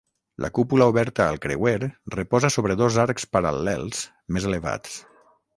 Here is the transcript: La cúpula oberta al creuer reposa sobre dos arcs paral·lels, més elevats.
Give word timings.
La 0.43 0.49
cúpula 0.59 0.87
oberta 0.93 1.27
al 1.33 1.37
creuer 1.43 1.91
reposa 2.15 2.51
sobre 2.57 2.79
dos 2.81 2.99
arcs 3.07 3.31
paral·lels, 3.37 4.03
més 4.39 4.53
elevats. 4.55 4.99